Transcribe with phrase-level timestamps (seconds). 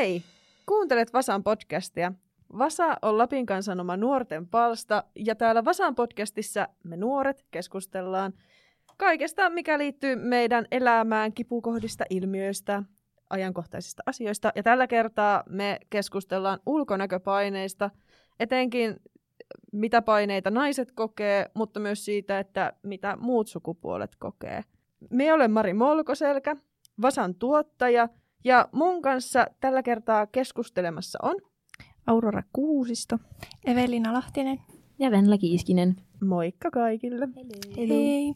[0.00, 0.22] Hei!
[0.66, 2.12] Kuuntelet Vasan podcastia.
[2.58, 8.32] Vasa on Lapin kansanoma nuorten palsta, ja täällä Vasan podcastissa me nuoret keskustellaan
[8.96, 12.82] kaikesta, mikä liittyy meidän elämään, kipukohdista, ilmiöistä,
[13.30, 14.52] ajankohtaisista asioista.
[14.54, 17.90] Ja tällä kertaa me keskustellaan ulkonäköpaineista,
[18.38, 18.96] etenkin
[19.72, 24.64] mitä paineita naiset kokee, mutta myös siitä, että mitä muut sukupuolet kokee.
[25.10, 26.56] Me olen Mari Molkoselkä,
[27.02, 28.08] Vasan tuottaja,
[28.44, 31.36] ja mun kanssa tällä kertaa keskustelemassa on
[32.06, 33.18] Aurora Kuusisto,
[33.64, 34.58] Evelina Lahtinen
[34.98, 35.96] ja Venla Kiiskinen.
[36.24, 37.28] Moikka kaikille.
[37.76, 37.88] Hei.
[37.88, 38.34] Hei.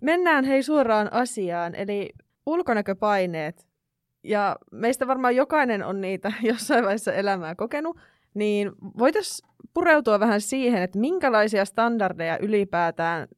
[0.00, 2.10] Mennään hei suoraan asiaan, eli
[2.46, 3.66] ulkonäköpaineet.
[4.24, 7.96] Ja meistä varmaan jokainen on niitä jossain vaiheessa elämää kokenut,
[8.34, 13.28] niin voitaisiin pureutua vähän siihen, että minkälaisia standardeja ylipäätään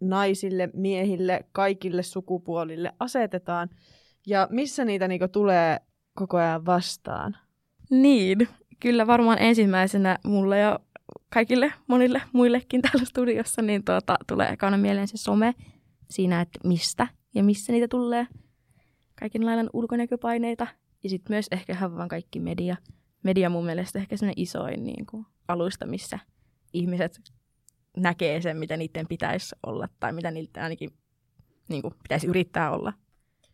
[0.00, 3.68] naisille, miehille, kaikille sukupuolille asetetaan
[4.30, 5.80] ja missä niitä niinku tulee
[6.14, 7.36] koko ajan vastaan.
[7.90, 8.48] Niin,
[8.80, 10.80] kyllä varmaan ensimmäisenä mulle ja
[11.32, 15.54] kaikille monille muillekin täällä studiossa, niin tuota, tulee ekana mieleen se some
[16.10, 18.26] siinä, että mistä ja missä niitä tulee.
[19.20, 20.66] Kaikenlainen ulkonäköpaineita
[21.02, 22.76] ja sitten myös ehkä ihan vaan kaikki media.
[23.22, 26.18] Media mun mielestä ehkä semmoinen isoin niin kuin, alusta, missä
[26.72, 27.20] ihmiset
[27.96, 30.90] näkee sen, mitä niiden pitäisi olla tai mitä niiltä ainakin
[31.68, 32.92] niin kuin, pitäisi yrittää olla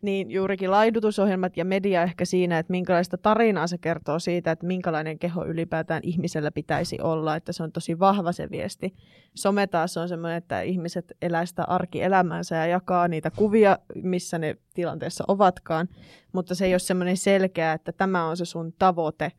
[0.01, 5.19] niin juurikin laidutusohjelmat ja media ehkä siinä, että minkälaista tarinaa se kertoo siitä, että minkälainen
[5.19, 8.95] keho ylipäätään ihmisellä pitäisi olla, että se on tosi vahva se viesti.
[9.35, 14.57] Some taas on semmoinen, että ihmiset elää sitä arkielämäänsä ja jakaa niitä kuvia, missä ne
[14.73, 15.89] tilanteessa ovatkaan,
[16.33, 19.31] mutta se ei ole semmoinen selkeä, että tämä on se sun tavoite,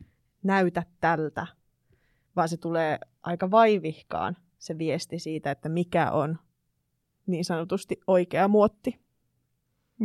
[0.43, 1.47] näytä tältä,
[2.35, 6.39] vaan se tulee aika vaivihkaan se viesti siitä, että mikä on
[7.27, 8.99] niin sanotusti oikea muotti.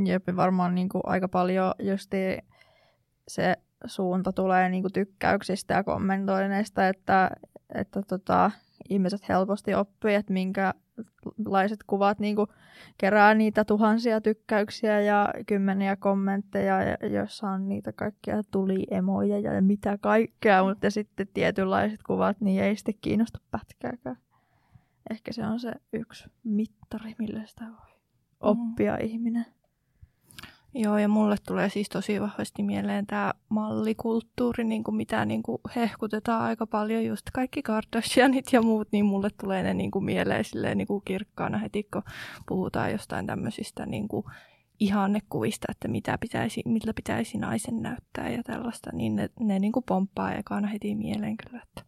[0.05, 2.39] Jep, varmaan niin kuin aika paljon justi
[3.29, 3.57] se
[3.87, 7.31] suunta tulee niin kuin tykkäyksistä ja kommentoinneista, että,
[7.75, 8.51] että tota,
[8.89, 12.49] ihmiset helposti oppii, että minkälaiset kuvat niin kuin
[12.99, 16.77] kerää niitä tuhansia tykkäyksiä ja kymmeniä kommentteja,
[17.11, 22.95] joissa on niitä kaikkia tuliemoja ja mitä kaikkea, mutta sitten tietynlaiset kuvat niin ei sitten
[23.01, 24.17] kiinnosta pätkääkään.
[25.11, 27.95] Ehkä se on se yksi mittari, millä sitä voi
[28.41, 29.07] oppia mm.
[29.07, 29.47] ihminen.
[30.77, 35.59] Joo, ja mulle tulee siis tosi vahvasti mieleen tämä mallikulttuuri, niin kuin mitä niin kuin
[35.77, 40.45] hehkutetaan aika paljon, just kaikki Kardashianit ja muut, niin mulle tulee ne niin kuin mieleen
[40.45, 42.03] silleen, niin kuin kirkkaana heti, kun
[42.49, 44.25] puhutaan jostain tämmöisistä niin kuin
[44.81, 49.85] ihannekuvista, että mitä pitäisi, miltä pitäisi naisen näyttää ja tällaista, niin ne, ne niin kuin
[49.85, 51.63] pomppaa ekana heti mieleen kyllä.
[51.63, 51.83] Että.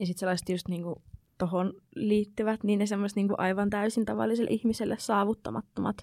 [0.00, 0.96] Ja sitten sellaiset just niin kuin
[1.38, 5.96] tohon liittyvät, niin ne semmoiset niin aivan täysin tavalliselle ihmiselle saavuttamattomat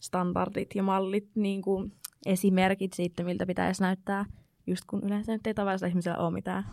[0.00, 1.92] standardit ja mallit, niin kuin
[2.26, 4.24] esimerkit siitä, miltä pitäisi näyttää,
[4.66, 6.64] just kun yleensä nyt ei tavallisella ihmisellä ole mitään,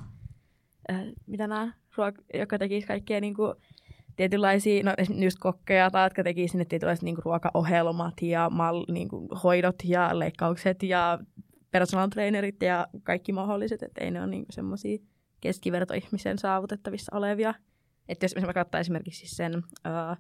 [0.91, 3.55] äh, mitä nämä ruok- joka tekisi kaikkea niin kuin,
[4.15, 4.93] tietynlaisia, no
[5.23, 9.75] just kokkeja tai jotka teki sinne tietynlaiset niin kuin, ruokaohjelmat ja mal, niin kuin, hoidot
[9.83, 11.19] ja leikkaukset ja
[11.71, 14.97] personal trainerit ja kaikki mahdolliset, että ei ne ole niin semmoisia
[15.41, 17.53] keskivertoihmisen saavutettavissa olevia.
[18.09, 20.17] Että jos esimerkiksi katsotaan esimerkiksi sen uh,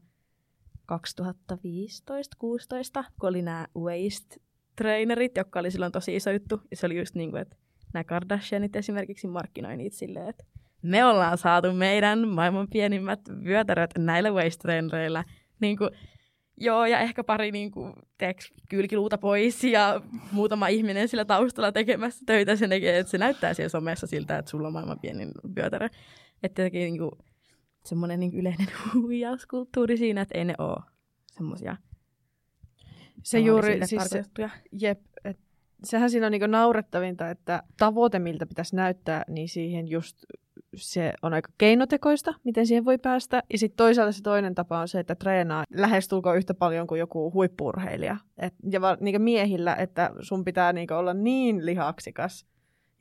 [0.91, 0.95] 2015-16,
[3.19, 6.61] kun oli nämä waist-trainerit, jotka oli silloin tosi iso juttu.
[6.71, 7.55] Ja se oli just niin kuin, että
[7.93, 10.43] nämä Kardashianit esimerkiksi markkinoi niitä silleen, että
[10.81, 15.23] me ollaan saatu meidän maailman pienimmät vyötäröt näillä waist-trainereillä.
[15.59, 15.89] Niin kuin,
[16.57, 22.23] joo, ja ehkä pari niin kuin, teeks, kylkiluuta pois ja muutama ihminen sillä taustalla tekemässä
[22.25, 25.89] töitä sen että se näyttää siellä somessa siltä, että sulla on maailman pienin vyötärö.
[26.43, 27.11] Että niin kuin,
[27.85, 30.83] semmoinen niin yleinen huijauskulttuuri siinä, että ei ne ole
[31.31, 31.77] semmoisia
[33.25, 34.23] se juuri, siis se,
[34.71, 35.37] jep, et,
[35.83, 40.17] sehän siinä on niinku naurettavinta, että tavoite, miltä pitäisi näyttää, niin siihen just
[40.75, 43.43] se on aika keinotekoista, miten siihen voi päästä.
[43.51, 47.33] Ja sitten toisaalta se toinen tapa on se, että treenaa lähestulkoon yhtä paljon kuin joku
[47.33, 48.17] huippurheilija.
[48.37, 52.45] Et, ja va, niinku miehillä, että sun pitää niinku olla niin lihaksikas.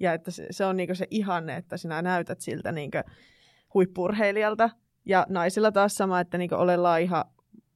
[0.01, 2.99] Ja että se, se on niinku se ihanne, että sinä näytät siltä niinku
[3.75, 4.71] huippurheilijalta.
[5.05, 7.25] Ja naisilla taas sama, että niinku ole laiha,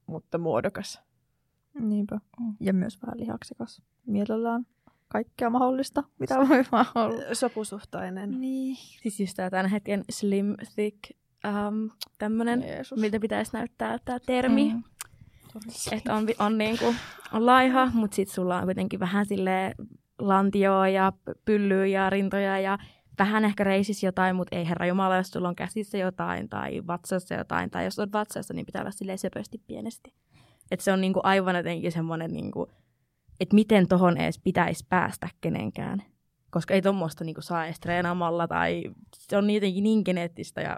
[0.05, 1.01] mutta muodokas.
[1.79, 2.19] Niinpä.
[2.39, 2.55] Mm.
[2.59, 3.81] Ja myös vähän lihaksikas.
[4.05, 4.65] Mielellään
[5.07, 7.33] kaikkea mahdollista, mitä voi vaan olla.
[7.33, 8.41] Sopusuhtainen.
[8.41, 8.75] Niin.
[8.75, 10.97] Siis just tämä tämän hetken slim, thick,
[11.47, 12.63] um, tämmöinen,
[12.95, 14.73] miltä pitäisi näyttää tämä termi.
[14.73, 14.83] Mm.
[15.91, 16.95] Että on, on, niinku,
[17.33, 19.75] on laiha, mutta sitten sulla on kuitenkin vähän sille
[20.19, 21.13] lantioa ja
[21.45, 22.77] pyllyä ja rintoja ja
[23.19, 27.35] vähän ehkä reisissä jotain, mutta ei herra Jumala, jos sulla on käsissä jotain tai vatsassa
[27.35, 30.13] jotain, tai jos on vatsassa, niin pitää olla silleen söpösti pienesti.
[30.71, 32.67] Että se on niinku aivan jotenkin semmoinen niinku
[33.39, 36.03] että miten tohon edes pitäisi päästä kenenkään.
[36.49, 38.83] Koska ei tuommoista niinku saa edes treenaamalla tai
[39.15, 40.77] se on jotenkin niin geneettistä ja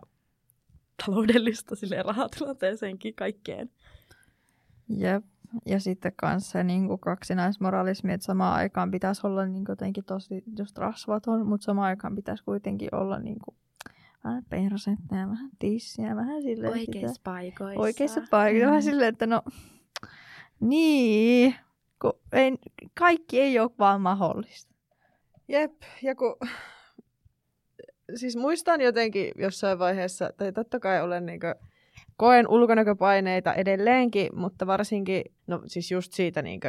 [1.06, 3.70] taloudellista sille rahatilanteeseenkin kaikkeen.
[4.98, 5.24] Jep.
[5.66, 10.44] Ja sitten kanssa se niin kuin kaksinaismoralismi, että samaan aikaan pitäisi olla niin jotenkin tosi
[10.58, 13.58] just rasvaton, mutta samaan aikaan pitäisi kuitenkin olla niin kuin
[14.24, 16.72] vähän persettä ja vähän tissiä, vähän silleen.
[16.72, 17.82] Oikeissa sitä, paikoissa.
[17.82, 18.70] Oikeissa paikoissa, mm.
[18.70, 19.42] vähän silleen, että no
[20.60, 21.56] niin,
[22.02, 22.58] kun ei,
[23.00, 24.74] kaikki ei ole vaan mahdollista.
[25.48, 26.36] Jep, ja kun
[28.16, 31.56] siis muistan jotenkin jossain vaiheessa, tai totta kai olen niin kuin,
[32.18, 36.60] koen ulkonäköpaineita edelleenkin, mutta varsinkin, no siis just siitä niin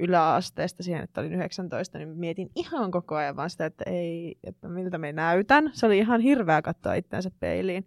[0.00, 4.68] yläasteesta siihen, että olin 19, niin mietin ihan koko ajan vaan sitä, että ei, että
[4.68, 5.70] miltä me näytän.
[5.72, 7.86] Se oli ihan hirveä katsoa itseänsä peiliin.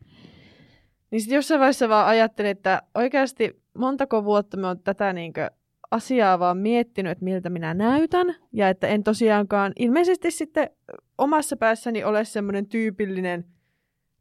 [1.11, 5.33] Niin sitten jossain vaiheessa vaan ajattelin, että oikeasti montako vuotta me on tätä niin
[5.91, 8.35] asiaa vaan miettinyt, että miltä minä näytän.
[8.53, 10.69] Ja että en tosiaankaan ilmeisesti sitten
[11.17, 13.45] omassa päässäni ole semmoinen tyypillinen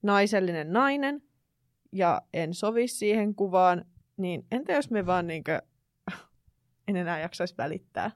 [0.03, 1.23] naisellinen nainen.
[1.93, 3.85] Ja en sovi siihen kuvaan.
[4.17, 5.63] Niin entä jos me vaan niinkö
[6.89, 8.11] en enää jaksaisi välittää.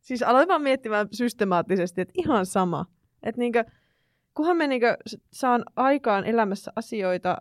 [0.00, 2.86] Siis aloin vaan miettimään systemaattisesti, että ihan sama.
[3.22, 3.64] Että niinkö,
[4.34, 4.96] kunhan me niinkö
[5.32, 7.36] saan aikaan elämässä asioita,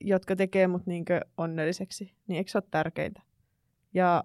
[0.00, 3.22] jotka tekee mut niinkö onnelliseksi, niin eikö se ole tärkeintä?
[3.94, 4.24] Ja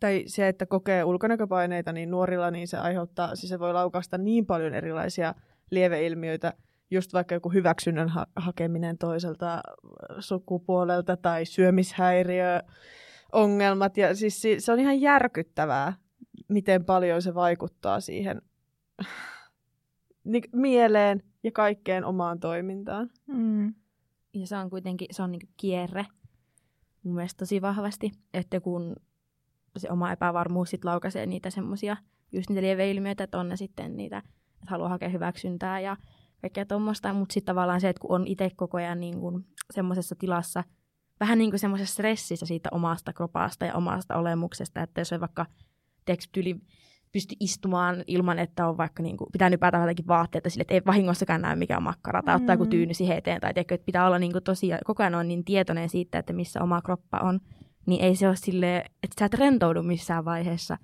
[0.00, 4.46] tai se, että kokee ulkonäköpaineita niin nuorilla, niin se aiheuttaa, siis se voi laukasta niin
[4.46, 5.34] paljon erilaisia
[5.70, 6.52] lieveilmiöitä,
[6.92, 9.60] just vaikka joku hyväksynnän ha- hakeminen toiselta
[10.18, 12.62] sukupuolelta tai syömishäiriö,
[13.32, 13.96] ongelmat.
[13.96, 15.92] Ja siis se on ihan järkyttävää,
[16.48, 18.42] miten paljon se vaikuttaa siihen
[20.52, 23.10] mieleen ja kaikkeen omaan toimintaan.
[23.26, 23.74] Mm.
[24.34, 26.06] Ja se on kuitenkin se on niin kierre
[27.02, 28.96] mun mielestä tosi vahvasti, että kun
[29.76, 31.96] se oma epävarmuus sit laukaisee niitä semmoisia
[32.32, 35.96] just niitä lieveilmiöitä, että on ne sitten niitä, että haluaa hakea hyväksyntää ja
[36.42, 39.16] kaikkea tuommoista, mutta sitten tavallaan se, että kun on itse koko ajan niin
[39.70, 40.64] semmoisessa tilassa,
[41.20, 45.46] vähän niin kuin semmoisessa stressissä siitä omasta kropasta ja omasta olemuksesta, että jos on vaikka
[46.04, 46.56] tekstyli
[47.12, 50.82] pysty istumaan ilman, että on vaikka niin kuin, pitää nypätä jotenkin vaatteita sille, että ei
[50.86, 52.70] vahingossakaan näy mikään makkara tai ottaa joku mm.
[52.70, 55.44] tyyny siihen eteen tai tiedätkö, että pitää olla niin kuin tosi, koko ajan on niin
[55.44, 57.40] tietoinen siitä, että missä oma kroppa on,
[57.86, 60.78] niin ei se ole silleen, että sä et rentoudu missään vaiheessa.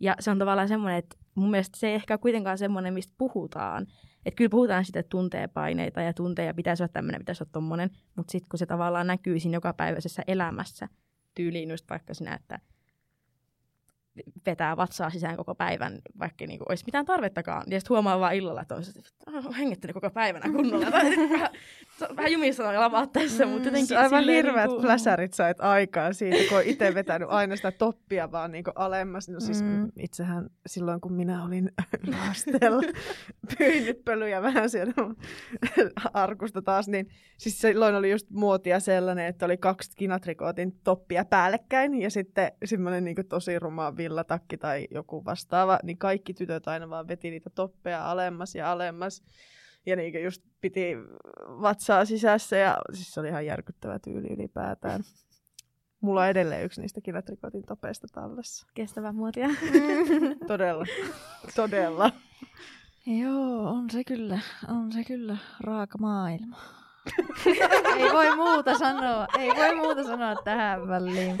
[0.00, 3.86] Ja se on tavallaan semmoinen, että mun mielestä se ei ehkä kuitenkaan semmoinen, mistä puhutaan.
[4.26, 7.50] Että kyllä puhutaan sitten, että tuntee paineita ja tuntee ja pitäisi olla tämmöinen, pitäisi olla
[7.52, 10.88] tommonen, mutta sitten kun se tavallaan näkyy siinä jokapäiväisessä elämässä,
[11.34, 12.60] tyyliin just vaikka sinä, että
[14.46, 17.64] vetää vatsaa sisään koko päivän, vaikka niinku olisi mitään tarvettakaan.
[17.70, 20.86] Ja sitten huomaa vaan illalla, että on hengittänyt koko päivänä kunnolla.
[20.92, 21.16] vähän,
[22.16, 23.98] vähän jumissa on tässä, mm, mutta jotenkin...
[23.98, 24.82] Aivan hirveät niinku...
[24.82, 29.28] fläsärit sait aikaa siitä, kun on itse vetänyt aina sitä toppia vaan niinku alemmas.
[29.28, 29.88] No siis mm.
[29.98, 31.70] itsehän silloin, kun minä olin
[32.26, 32.82] lastella,
[33.58, 34.92] pyin nyt pölyjä vähän siellä
[36.14, 37.08] arkusta taas, niin
[37.38, 43.04] siis silloin oli just muotia sellainen, että oli kaksi kinatrikootin toppia päällekkäin ja sitten semmoinen
[43.04, 48.10] niinku tosi ruma villatakki tai joku vastaava, niin kaikki tytöt aina vaan veti niitä toppeja
[48.10, 49.22] alemmas ja alemmas.
[49.86, 50.96] Ja niin just piti
[51.46, 55.00] vatsaa sisässä ja siis se oli ihan järkyttävä tyyli ylipäätään.
[56.00, 58.66] Mulla on edelleen yksi niistä kilatrikotin topeista tallessa.
[58.74, 59.48] Kestävä muotia.
[60.46, 60.84] Todella.
[61.56, 62.12] Todella.
[63.06, 64.38] Joo, on se kyllä.
[64.68, 66.79] On se kyllä raaka maailma.
[67.96, 71.36] Ei voi muuta sanoa, ei voi muuta sanoa tähän väliin.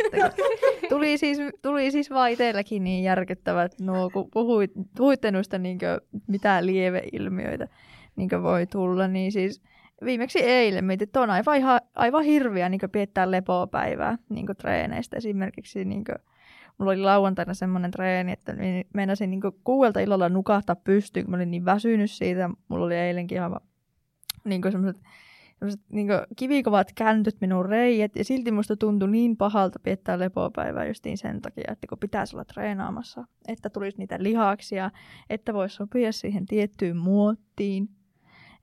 [0.88, 5.78] Tuli siis, tuli siis vaan itselläkin niin järkyttävät nuo, kun puhuit, puhuitte noista niin
[6.26, 7.68] mitä lieveilmiöitä
[8.16, 9.62] niin voi tulla, niin siis
[10.04, 15.16] viimeksi eilen mietin, että on aivan, ihan, aivan hirviä niin piettää lepopäivää niin treeneistä.
[15.16, 16.04] Esimerkiksi niin
[16.78, 18.54] mulla oli lauantaina semmoinen treeni, että
[18.94, 22.50] meinasin niin kuuelta illalla nukahtaa pystyyn, kun mä olin niin väsynyt siitä.
[22.68, 23.60] Mulla oli eilenkin ihan
[24.44, 25.02] niin semmoiset
[25.88, 31.40] niin kivikovat käntyt minun reijät, ja silti musta tuntui niin pahalta piettää lepopäivää justiin sen
[31.40, 34.90] takia, että kun pitäisi olla treenaamassa, että tulisi niitä lihaksia,
[35.30, 37.88] että voisi sopia siihen tiettyyn muottiin,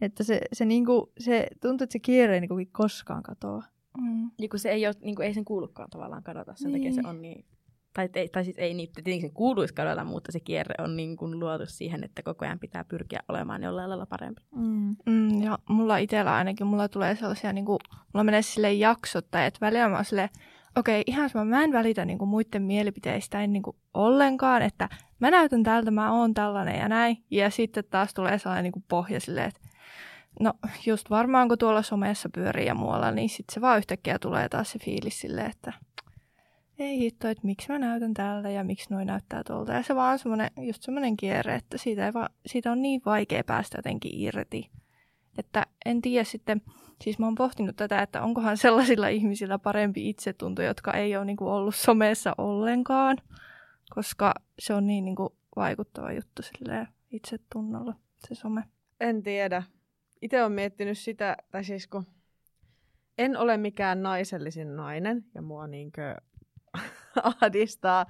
[0.01, 3.63] että se, se, niinku, se tuntuu, että se kierre ei niinku koskaan katoa.
[4.01, 4.32] Mm.
[4.39, 6.82] Ja kun se ei, ole, niinku, ei sen kuulukaan tavallaan kadota, sen niin.
[6.82, 7.10] takia se niin.
[7.10, 7.46] on niin
[7.94, 11.39] tai, tai, tai siis ei niin, tietenkin kuuluisi kadota, mutta se kierre on niin kuin
[11.39, 14.41] luotu siihen, että koko ajan pitää pyrkiä olemaan jollain lailla parempi.
[14.56, 14.96] Mm.
[15.06, 17.79] Mm, ja mulla itsellä ainakin, mulla tulee sellaisia, niin kuin,
[18.13, 20.29] mulla menee sille jaksotta, että välillä mä sille,
[20.75, 24.62] okei, okay, ihan sama, mä en välitä niin kuin muiden mielipiteistä en niin kuin ollenkaan,
[24.62, 24.89] että
[25.20, 27.17] mä näytän tältä, mä oon tällainen ja näin.
[27.32, 29.60] Ja sitten taas tulee sellainen niin kuin pohja silleen, että
[30.39, 30.53] no
[30.86, 34.72] just varmaan kun tuolla somessa pyörii ja muualla, niin sitten se vaan yhtäkkiä tulee taas
[34.72, 35.74] se fiilis silleen, että
[36.79, 39.74] ei hitto, että miksi mä näytän tältä ja miksi noin näyttää tuolta.
[39.74, 43.01] Ja se vaan on semmoinen, just semmoinen kierre, että siitä, ei va, siitä on niin
[43.05, 44.69] vaikea päästä jotenkin irti.
[45.38, 46.62] Että en tiedä sitten,
[47.01, 51.38] siis mä oon pohtinut tätä, että onkohan sellaisilla ihmisillä parempi itsetunto, jotka ei ole niin
[51.38, 53.17] kuin ollut somessa ollenkaan,
[53.89, 57.93] koska se on niin, niin kuin vaikuttava juttu silleen itsetunnolla,
[58.27, 58.63] se some.
[59.00, 59.63] En tiedä.
[60.22, 62.05] Itse olen miettinyt sitä, tai siis kun
[63.17, 66.15] en ole mikään naisellisin nainen, ja mua niinkö
[67.41, 68.05] ahdistaa,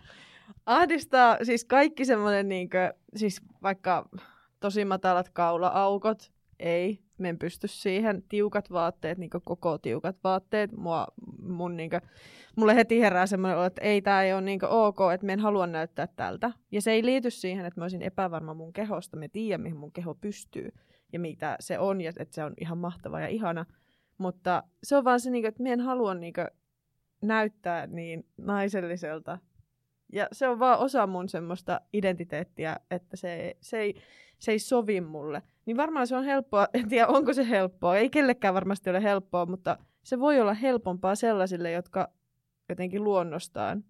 [0.65, 4.09] ahdistaa siis kaikki semmoinen niinkö, siis vaikka
[4.59, 8.23] tosi matalat kaula-aukot, ei, me en pysty siihen.
[8.29, 11.07] Tiukat vaatteet, niin koko tiukat vaatteet, mua,
[11.41, 12.01] mun, niin kuin,
[12.55, 15.67] mulle heti herää semmoinen että ei tämä ei ole niin ok, että me en halua
[15.67, 16.51] näyttää tältä.
[16.71, 19.17] Ja se ei liity siihen, että mä olisin epävarma mun kehosta.
[19.17, 20.69] Me tiedän, mihin mun keho pystyy
[21.13, 23.65] ja mitä se on ja että se on ihan mahtava ja ihana.
[24.17, 26.47] Mutta se on vaan se, niin kuin, että me en halua niin kuin,
[27.21, 29.37] näyttää niin naiselliselta.
[30.13, 33.95] Ja se on vaan osa mun semmoista identiteettiä, että se, se, ei,
[34.39, 35.41] se ei sovi mulle.
[35.65, 39.45] Niin varmaan se on helppoa, en tiedä onko se helppoa, ei kellekään varmasti ole helppoa,
[39.45, 42.09] mutta se voi olla helpompaa sellaisille, jotka
[42.69, 43.83] jotenkin luonnostaan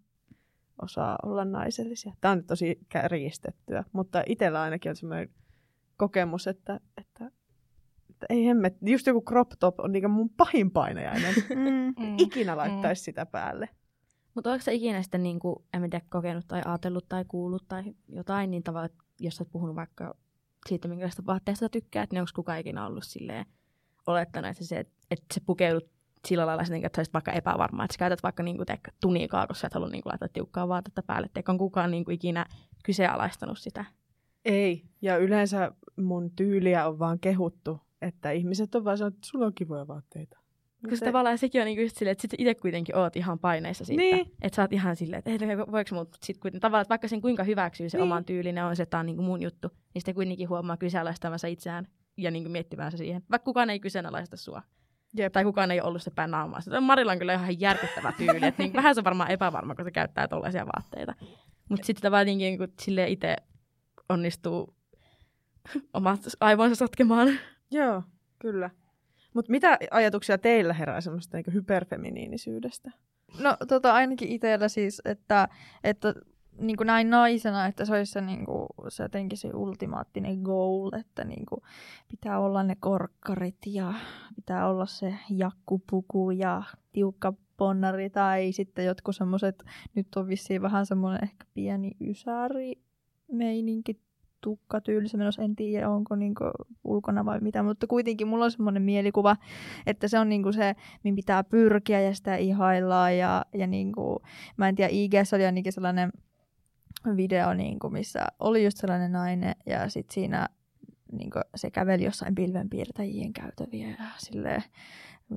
[0.81, 2.13] osaa olla naisellisia.
[2.21, 5.29] Tämä on tosi kärjistettyä, mutta itsellä ainakin on semmoinen
[5.97, 7.31] kokemus, että, että,
[8.17, 11.35] että ei hemmet, just joku crop top on niin mun pahin painajainen.
[11.97, 12.15] Mm.
[12.17, 13.03] Ikinä laittaisi mm.
[13.03, 13.69] sitä päälle.
[14.35, 17.83] Mutta oletko sä ikinä sitten, niin kuin, en tiedä, kokenut tai ajatellut tai kuullut tai
[18.09, 20.15] jotain, niin tavallaan, jos olet puhunut vaikka
[20.67, 23.45] siitä, minkälaista vaatteesta tykkäät, niin onko kukaan ikinä ollut silleen
[24.07, 24.79] olettanut, että se,
[25.11, 25.89] että se pukeudut
[26.27, 29.61] sillä lailla, että sä vaikka epävarma, että sä käytät vaikka niin kuin, teekö, tunikaa, koska
[29.61, 32.45] sä et halua niin kuin, laittaa tiukkaa vaatetta päälle, että on kukaan niin kuin, ikinä
[32.83, 33.85] kyseenalaistanut sitä.
[34.45, 39.45] Ei, ja yleensä mun tyyliä on vaan kehuttu, että ihmiset on vaan sanonut, että sulla
[39.45, 40.37] on kivoja vaatteita.
[40.81, 41.05] Koska se...
[41.05, 44.01] tavallaan sekin on niinku just silleen, että sit itse kuitenkin oot ihan paineissa siitä.
[44.01, 44.31] Niin.
[44.41, 47.21] Että sä oot ihan silleen, että ei, voiko mut sit kuitenkin, tavallaan, että vaikka sen
[47.21, 48.03] kuinka hyväksyy se niin.
[48.03, 51.87] oman tyylinen on se, että on niinku mun juttu, niin sitten kuitenkin huomaa kyseenalaistavansa itseään
[52.17, 53.23] ja niinku miettivänsä siihen.
[53.31, 54.61] Vaikka kukaan ei kyseenalaista sua.
[55.17, 55.33] Jep.
[55.33, 56.59] Tai kukaan ei ollut se päin naamaa.
[56.81, 58.45] Marilla on kyllä ihan järkyttävä tyyli.
[58.45, 61.15] että niin, vähän se on varmaan epävarma, kun se käyttää tuollaisia vaatteita.
[61.69, 63.35] Mutta sitten tavallaan niin kuin sille itse
[64.09, 64.75] onnistuu
[65.93, 67.29] omat aivonsa sotkemaan.
[67.71, 68.03] Joo,
[68.39, 68.69] kyllä.
[69.33, 72.91] Mutta mitä ajatuksia teillä herää semmoista niin hyperfeminiinisyydestä?
[73.39, 75.47] No tota, ainakin itsellä siis, että,
[75.83, 76.13] että
[76.59, 80.91] niin kuin näin naisena, että se olisi se, niin kuin, se jotenkin se ultimaattinen goal,
[80.99, 81.61] että niin kuin,
[82.07, 83.93] pitää olla ne korkkarit ja
[84.35, 89.63] pitää olla se jakkupuku ja tiukka ponnari tai sitten jotkut semmoiset,
[89.95, 92.73] nyt on vissiin vähän semmoinen ehkä pieni ysäri
[93.31, 94.01] meininki
[94.41, 95.41] tukkatyylissä menossa.
[95.41, 96.43] En tiedä, onko niinku
[96.83, 99.35] ulkona vai mitä, mutta kuitenkin mulla on semmoinen mielikuva,
[99.85, 103.17] että se on niinku se, mihin pitää pyrkiä ja sitä ihaillaan.
[103.17, 104.21] Ja, ja niinku,
[104.57, 106.11] mä en tiedä, IG oli ainakin sellainen
[107.15, 110.47] video, niinku, missä oli just sellainen nainen ja sitten siinä
[111.11, 114.63] niinku, se käveli jossain pilvenpiirtäjien käytäviä ja silleen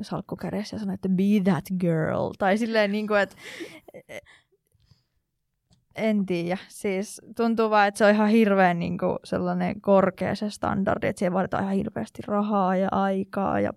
[0.03, 0.37] salkku
[0.73, 2.31] ja sanoi, että be that girl.
[2.39, 3.37] Tai silleen, niin kuin, että
[6.01, 6.59] en tiedä.
[6.69, 11.19] Siis tuntuu vaan, että se on ihan hirveän niin kuin sellainen korkea se standardi, että
[11.19, 13.73] siihen vaaditaan ihan hirveästi rahaa ja aikaa ja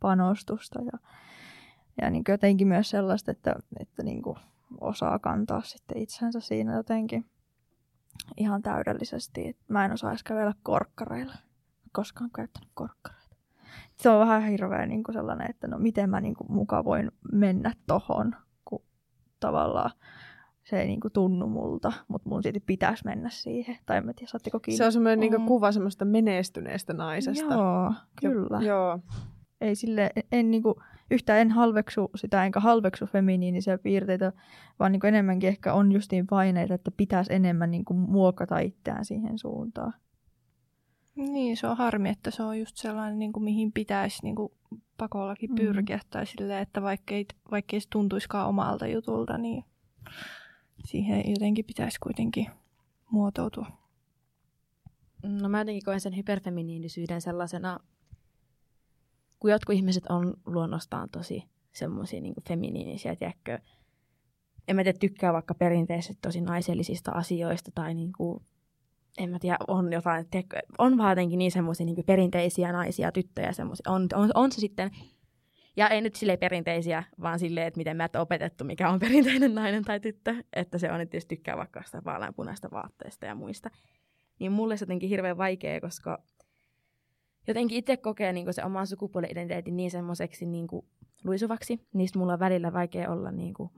[0.00, 0.82] panostusta.
[0.82, 0.98] Ja,
[2.02, 4.36] ja niin jotenkin myös sellaista, että, että niin kuin
[4.80, 7.26] osaa kantaa sitten itsensä siinä jotenkin
[8.36, 9.56] ihan täydellisesti.
[9.68, 11.34] Mä en osaa edes kävellä korkkareilla.
[11.92, 13.36] Koskaan käyttänyt korkkareita.
[13.96, 17.10] Se on vähän hirveä niin kuin sellainen, että no miten mä niin kuin muka voin
[17.32, 18.84] mennä tohon, kun
[19.40, 19.90] tavallaan
[20.64, 23.78] se ei niinku tunnu multa, mutta mun silti pitäisi mennä siihen.
[23.86, 24.76] Tai en tiedä, saatteko kiinni.
[24.76, 25.46] Se on semmoinen niinku mm.
[25.46, 27.54] kuva semmoista menestyneestä naisesta.
[27.54, 28.58] Joo, kyllä.
[28.60, 28.98] Jo, joo.
[29.60, 34.32] Ei sille, en niinku, yhtään en halveksu sitä, enkä halveksu feminiinisiä piirteitä,
[34.78, 39.94] vaan niinku enemmänkin ehkä on justiin paineita, että pitäisi enemmän niinku muokata itseään siihen suuntaan.
[41.16, 44.52] Niin, se on harmi, että se on just sellainen, niin kuin, mihin pitäisi niin kuin,
[44.98, 45.56] pakollakin mm.
[45.56, 45.96] pyrkiä.
[45.96, 46.02] Mm.
[46.10, 49.64] Tai silleen, että vaikkei, vaikkei se tuntuisikaan omalta jutulta, niin
[50.84, 52.46] siihen jotenkin pitäisi kuitenkin
[53.10, 53.66] muotoutua.
[55.22, 57.78] No mä jotenkin koen sen hyperfeminiinisyyden sellaisena,
[59.38, 63.58] kun jotkut ihmiset on luonnostaan tosi semmoisia niin feminiinisiä, tiedätkö,
[64.68, 68.42] en mä tiedä, tykkää vaikka perinteisesti tosi naisellisista asioista tai niin kuin,
[69.18, 73.52] en mä tiedä, on jotain, tiedätkö, on vaan jotenkin niin semmoisia niin perinteisiä naisia, tyttöjä,
[73.52, 74.90] semmoisia, on, on, on, se sitten
[75.76, 79.54] ja ei nyt sille perinteisiä, vaan silleen, että miten mä et opetettu, mikä on perinteinen
[79.54, 80.34] nainen tai tyttö.
[80.52, 83.70] Että se on, että jos tykkää vaikka sitä vaaleanpunaista vaatteista ja muista.
[84.38, 86.18] Niin mulle se jotenkin hirveän vaikea, koska
[87.46, 90.66] jotenkin itse kokee niin se oman sukupuoli-identiteetin niin semmoiseksi niin
[91.24, 91.80] luisuvaksi.
[91.94, 93.70] Niistä mulla on välillä vaikea olla niin kuin,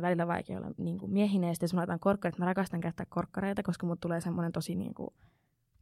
[0.00, 1.48] välillä vaikea olla niin kuin, miehinen.
[1.48, 4.74] Ja sitten jos mä laitan korkkarit, mä rakastan käyttää korkkareita, koska mulla tulee semmoinen tosi
[4.74, 5.10] niin kuin,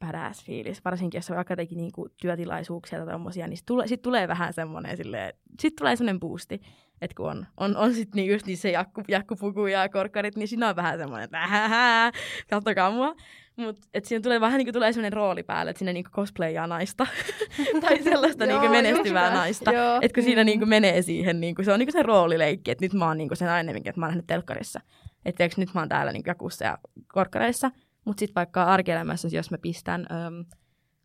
[0.07, 0.85] badass fiilis.
[0.85, 4.29] Varsinkin jos on vaikka jotenkin niin kuin, työtilaisuuksia tai tommosia, niin sitten tulee, sit tulee
[4.29, 6.61] vähän semmoinen silleen, sit tulee semmoinen boosti.
[7.01, 10.69] Että kun on, on, on sitten niin just se jakku, jakkupuku ja korkkarit, niin siinä
[10.69, 12.13] on vähän semmoinen, että ähähä,
[12.51, 13.15] kattokaa mua.
[13.57, 17.07] Mutta siinä tulee vähän niin kuin tulee sellainen rooli päälle, että sinne niin cosplayaa naista
[17.81, 19.71] tai sellaista niin menestyvää naista.
[20.03, 20.47] Että kun siinä mm.
[20.47, 23.07] niin kuin menee siihen, niin kuin, se on niin kuin se roolileikki, että nyt mä
[23.07, 24.81] oon niin kuin se nainen, minkä mä oon nähnyt telkkarissa.
[25.25, 26.79] Että nyt mä oon täällä niin kuin jakussa ja
[27.13, 27.71] korkkareissa.
[28.05, 30.45] Mutta sitten vaikka arkielämässä, jos mä pistän äm,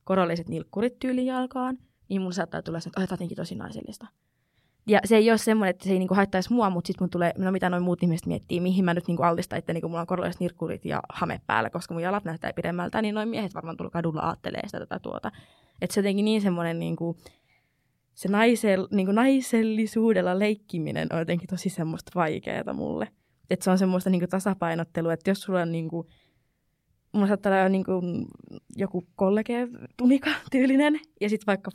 [0.04, 1.78] korolliset nilkkurit tyyliin jalkaan,
[2.10, 4.08] niin mun saattaa tulla se, että oh, tosi naisellista.
[4.88, 7.34] Ja se ei ole semmoinen, että se ei niinku haittaisi mua, mutta sitten mun tulee,
[7.38, 10.08] no mitä noin muut ihmiset miettii, mihin mä nyt niinku altistan, että niinku mulla on
[10.08, 13.90] korolliset nirkkurit ja hame päällä, koska mun jalat näyttää pidemmältä, niin noin miehet varmaan tulla
[13.90, 15.32] kadulla aattelee sitä tätä tuota.
[15.82, 17.18] Että se jotenkin niin semmoinen niinku,
[18.14, 23.08] se naisel, niinku naisellisuudella leikkiminen on jotenkin tosi semmoista vaikeaa mulle.
[23.50, 26.10] Että se on semmoista niinku tasapainottelua, että jos sulla on niinku,
[27.12, 27.92] mulla saattaa olla niinku
[28.76, 31.72] joku kollege tunika tyylinen ja sitten vaikka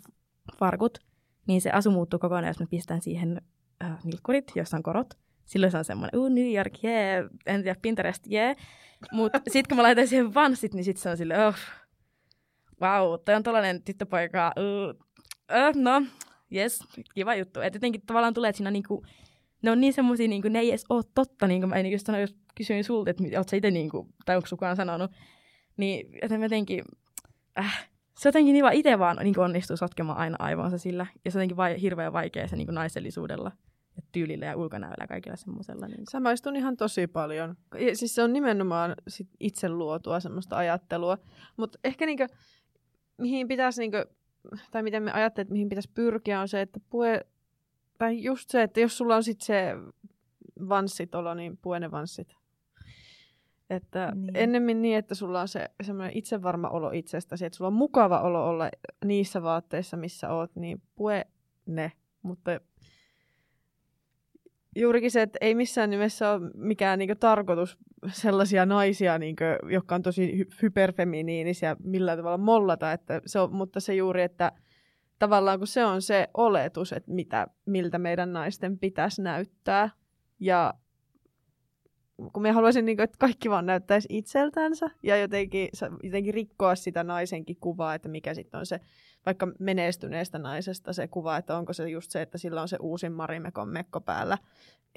[0.58, 0.98] farkut,
[1.46, 3.40] niin se asu muuttuu kokonaan, jos mä pistän siihen
[3.84, 5.14] äh, nilkkurit, jossa on korot.
[5.44, 8.56] Silloin se on semmoinen, uu, New York, yeah, en tiedä, Pinterest, yeah.
[9.12, 11.54] Mutta sitten kun mä laitan siihen vanssit, niin sitten se on silleen, oh,
[12.82, 16.02] wow, toi on tollainen tyttöpoika, uh, uh, no,
[16.54, 16.80] yes,
[17.14, 17.60] kiva juttu.
[17.60, 19.04] Että jotenkin tavallaan tulee, että siinä niinku,
[19.64, 22.20] ne on niin semmoisia, niinku, ne ei edes ole totta, niin kuin mä just sanoin,
[22.20, 25.10] jos kysyin sulta, että oot sä itse, niinku, tai onko kukaan sanonut,
[25.76, 26.84] niin jotenkin,
[27.58, 31.06] äh, se jotenkin niin vaan itse vaan niin onnistuu sotkemaan aina aivonsa sillä.
[31.24, 33.52] Ja se jotenkin vai, hirveän vaikea se niin naisellisuudella
[33.96, 35.86] ja tyylillä ja ulkonäöllä ja kaikilla semmoisella.
[35.86, 36.04] Niin.
[36.10, 37.56] Samaistun ihan tosi paljon.
[37.78, 41.18] Ja siis se on nimenomaan sit itse luotua semmoista ajattelua.
[41.56, 42.26] Mutta ehkä niinku,
[43.18, 43.96] mihin pitäisi, niinku,
[44.70, 47.20] tai miten me ajattelemme, että mihin pitäisi pyrkiä, on se, että pue,
[47.98, 49.74] tai just se, että jos sulla on sitten se
[50.68, 52.36] vanssitolo, niin pue ne vanssit.
[53.70, 54.36] Että niin.
[54.36, 58.48] ennemmin niin, että sulla on se semmoinen itsevarma olo itsestäsi, että sulla on mukava olo
[58.48, 58.70] olla
[59.04, 61.24] niissä vaatteissa, missä oot, niin pue
[61.66, 61.92] ne.
[62.22, 62.60] Mutta
[64.76, 67.78] juurikin se, että ei missään nimessä ole mikään niinku tarkoitus
[68.12, 73.80] sellaisia naisia, niinku, jotka on tosi hy- hyperfeminiinisiä, millään tavalla mollata, että se on, mutta
[73.80, 74.52] se juuri, että
[75.18, 79.90] tavallaan kun se on se oletus, että mitä, miltä meidän naisten pitäisi näyttää,
[80.40, 80.74] ja
[82.32, 85.68] kun me haluaisin, niin kuin, että kaikki vaan näyttäisi itseltänsä ja jotenkin,
[86.02, 88.80] jotenkin rikkoa sitä naisenkin kuvaa, että mikä sitten on se
[89.26, 93.12] vaikka menestyneestä naisesta se kuva, että onko se just se, että sillä on se uusin
[93.12, 94.38] Marimekon mekko päällä,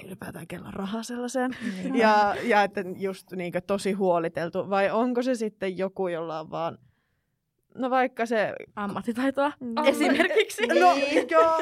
[0.04, 1.50] ylipäätään kello rahaa sellaiseen,
[1.84, 1.94] mm.
[1.94, 6.50] ja, ja että just niin kuin, tosi huoliteltu, vai onko se sitten joku, jolla on
[6.50, 6.78] vaan
[7.78, 8.54] No vaikka se...
[8.76, 9.74] Ammattitaitoa mm.
[9.84, 10.66] esimerkiksi.
[10.66, 10.74] No
[11.30, 11.60] joo.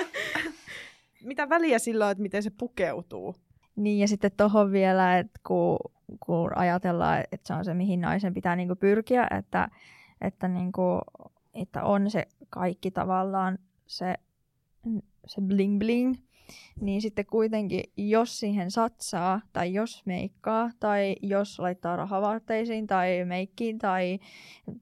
[1.25, 3.35] Mitä väliä sillä on, että miten se pukeutuu?
[3.77, 5.79] Niin ja sitten tuohon vielä, että kun,
[6.27, 9.69] kun ajatellaan, että se on se, mihin naisen pitää niinku pyrkiä, että,
[10.21, 11.01] että, niinku,
[11.55, 14.15] että on se kaikki tavallaan se,
[15.27, 16.15] se bling bling,
[16.81, 23.79] niin sitten kuitenkin, jos siihen satsaa, tai jos meikkaa, tai jos laittaa rahavaatteisiin, tai meikkiin,
[23.79, 24.19] tai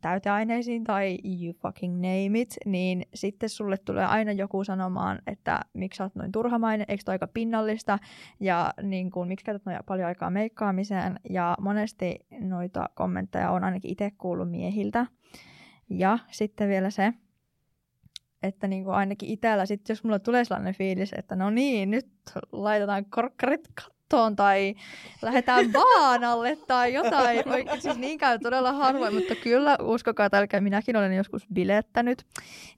[0.00, 5.98] täyteaineisiin, tai you fucking name it, niin sitten sulle tulee aina joku sanomaan, että miksi
[5.98, 7.98] sä oot noin turhamainen, eikö toi aika pinnallista,
[8.40, 13.90] ja niin kuin, miksi käytät noin paljon aikaa meikkaamiseen, ja monesti noita kommentteja on ainakin
[13.90, 15.06] itse kuullut miehiltä.
[15.90, 17.12] Ja sitten vielä se,
[18.44, 22.06] että niin kuin ainakin itsellä, sit jos mulla tulee sellainen fiilis, että no niin, nyt
[22.52, 24.74] laitetaan korkkarit kattoon tai
[25.22, 27.48] lähdetään baanalle tai jotain.
[27.48, 32.24] Oikein, siis niin käy todella harvoin, mutta kyllä uskokaa tälkään, minäkin olen joskus bilettänyt.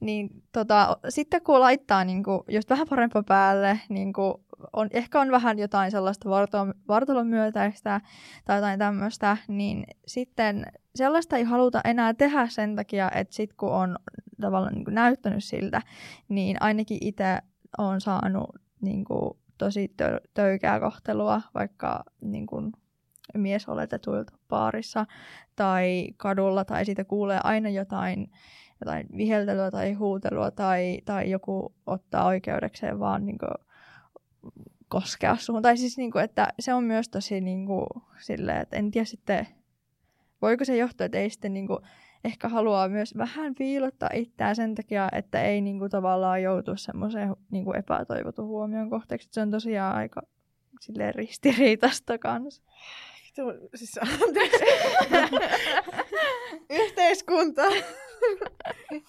[0.00, 4.34] Niin tota, sitten kun laittaa niin kuin, just vähän parempaa päälle, niin kuin,
[4.72, 6.30] on, ehkä on vähän jotain sellaista
[6.88, 8.00] vartalon myötäistä
[8.44, 13.72] tai jotain tämmöistä, niin sitten sellaista ei haluta enää tehdä sen takia, että sit kun
[13.72, 13.96] on
[14.40, 15.82] tavallaan niin kuin näyttänyt siltä,
[16.28, 17.38] niin ainakin itse
[17.78, 22.72] on saanut niin kuin, tosi tö- töykää kohtelua vaikka niin kuin,
[23.34, 25.06] miesoletetuilta paarissa
[25.56, 28.30] tai kadulla tai siitä kuulee aina jotain,
[28.80, 33.66] jotain viheltelyä tai huutelua tai, tai joku ottaa oikeudekseen vaan niin kuin,
[34.88, 35.62] koskea suhun.
[35.62, 37.86] Tai siis, niin kuin, että se on myös tosi niin kuin,
[38.18, 39.46] silleen, että en tiedä sitten,
[40.46, 41.78] voiko se johtaa, että ei sitten niin kuin,
[42.24, 47.36] ehkä haluaa myös vähän piilottaa itseään sen takia, että ei niin kuin, tavallaan joutu semmoiseen
[47.50, 49.28] niin kuin epätoivotun huomion kohteeksi.
[49.32, 50.22] Se on tosiaan aika
[50.80, 52.62] silleen ristiriitasta kanssa.
[53.74, 54.00] Siis,
[56.70, 57.62] Yhteiskunta.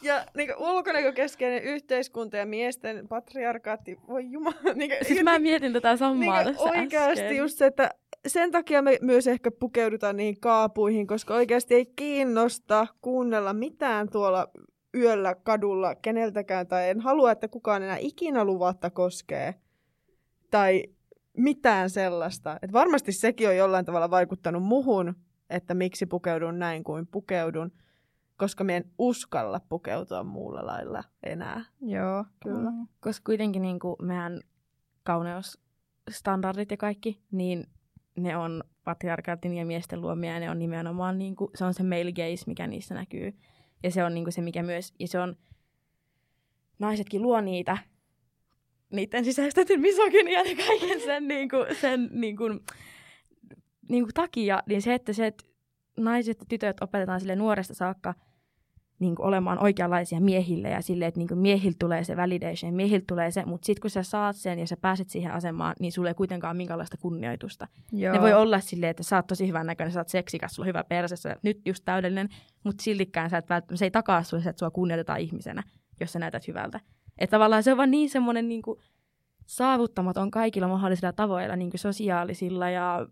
[0.02, 4.74] ja niin ulkonäkökeskeinen yhteiskunta ja miesten patriarkaatti, voi jumala.
[4.76, 7.38] Niin kuin, siis mä mietin tätä samaa niin oikeasti äsken.
[7.38, 7.92] just se, että
[8.30, 14.48] sen takia me myös ehkä pukeudutaan niihin kaapuihin, koska oikeasti ei kiinnosta kuunnella mitään tuolla
[14.96, 19.56] yöllä kadulla keneltäkään, tai en halua, että kukaan enää ikinä luvatta koskee.
[20.52, 20.84] Tai
[21.38, 22.60] mitään sellaista.
[22.62, 25.16] Et varmasti sekin on jollain tavalla vaikuttanut muhun,
[25.50, 27.72] että miksi pukeudun näin kuin pukeudun,
[28.38, 31.66] koska me en uskalla pukeutua muulla lailla enää.
[31.82, 32.72] Joo, kyllä.
[32.72, 32.88] Mm.
[33.00, 34.42] Koska kuitenkin niin kuin meidän
[35.04, 37.68] kauneusstandardit ja kaikki, niin
[38.18, 41.84] ne on patriarkaatin ja miesten luomia ja ne on nimenomaan, niin kuin, se on se
[41.84, 43.34] male gaze, mikä niissä näkyy.
[43.84, 45.36] Ja se on niin kuin se, mikä myös, ja se on,
[46.80, 47.78] naisetkin luo niitä,
[48.94, 52.60] niiden sisäistetyn misogynian ja kaiken sen, niin kuin, sen niin kuin,
[53.90, 55.44] niin kuin takia, niin se, että se, että
[55.98, 58.14] naiset ja tytöt opetetaan sille nuoresta saakka
[59.00, 63.06] niin kuin olemaan oikeanlaisia miehille ja sille, että niin kuin miehiltä tulee se validation, miehiltä
[63.08, 66.10] tulee se, mutta sitten kun sä saat sen ja sä pääset siihen asemaan, niin sulle
[66.10, 67.68] ei kuitenkaan minkäänlaista kunnioitusta.
[67.92, 68.14] Joo.
[68.14, 70.68] Ne voi olla silleen, että sä oot tosi hyvän näköinen, sä oot seksikäs, sulla on
[70.68, 72.30] hyvä perse, sä nyt just täydellinen,
[72.64, 75.64] mutta siltikään sä et välttämättä, se ei takaa sulle, että sua kunnioitetaan ihmisenä,
[76.00, 76.80] jos sä näytät hyvältä.
[77.18, 78.80] Että tavallaan se on vaan niin semmoinen niin kuin
[79.46, 83.08] saavuttamaton kaikilla mahdollisilla tavoilla, niin kuin sosiaalisilla ja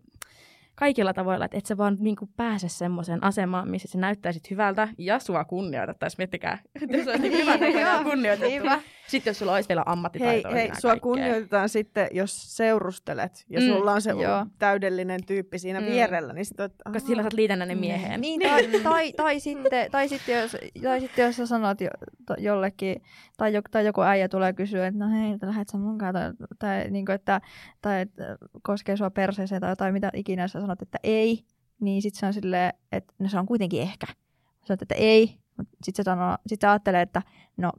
[0.76, 4.88] kaikilla tavoilla, että et sä vaan niin kuin pääse semmoiseen asemaan, missä sä näyttäisit hyvältä
[4.98, 6.18] ja sua kunnioitettaisiin.
[6.18, 8.68] Miettikää, että jos olisi niin hyvä kunnioitettu.
[9.06, 10.52] Sitten jos sulla olisi vielä ammattitaitoa.
[10.52, 11.02] Hei, hei sua kaikkea.
[11.02, 14.46] kunnioitetaan sitten, jos seurustelet ja mm, sulla on se joo.
[14.58, 15.86] täydellinen tyyppi siinä mm.
[15.86, 16.32] vierellä.
[16.32, 17.06] Niin sit, Koska uh-huh.
[17.06, 18.20] sillä saat liitännäinen mieheen.
[18.20, 21.90] Niin, tai, tai, tai, sitten, tai, sitten, jos, tai sitten jos sä sanot jo,
[22.26, 23.02] to, jollekin,
[23.36, 26.32] tai, jo, tai joku äijä tulee kysyä, että no hei, että lähdet sä munkaan, tai,
[26.58, 27.40] tai, niin kuin, että,
[27.82, 31.44] tai että koskee sua perseeseen, tai, tai mitä ikinä sä sanot, että ei,
[31.80, 34.06] niin sitten se on silleen, että no se on kuitenkin ehkä.
[34.06, 35.38] Sä sanot, että ei,
[35.82, 37.22] sitten se, sanoo, sit se ajattelee, että
[37.56, 37.72] no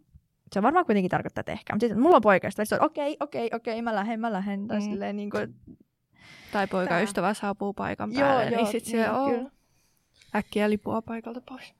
[0.53, 1.73] se varmaan kuitenkin tarkoittaa, että ehkä.
[1.73, 4.67] Mutta sitten mulla on poikaista, että okei, okei, okei, mä lähden, mä lähden.
[4.67, 4.85] Tai, mm.
[4.85, 5.55] silleen, niin kuin,
[6.51, 9.51] tai poikaystävä saapuu paikan päälle, joo, niin joo, sitten se on kyllä.
[10.35, 11.73] äkkiä lipua paikalta pois.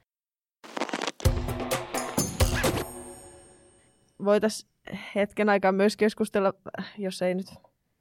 [4.24, 4.70] Voitaisiin
[5.14, 6.52] hetken aikaa myös keskustella,
[6.98, 7.46] jos ei nyt